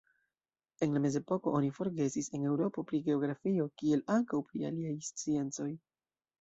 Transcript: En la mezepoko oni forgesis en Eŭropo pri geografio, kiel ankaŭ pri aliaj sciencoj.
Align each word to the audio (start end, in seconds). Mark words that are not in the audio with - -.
En 0.85 0.95
la 0.95 1.01
mezepoko 1.03 1.53
oni 1.59 1.69
forgesis 1.75 2.31
en 2.39 2.47
Eŭropo 2.53 2.85
pri 2.93 3.03
geografio, 3.11 3.69
kiel 3.83 4.05
ankaŭ 4.17 4.43
pri 4.51 4.69
aliaj 4.73 4.99
sciencoj. 5.13 5.73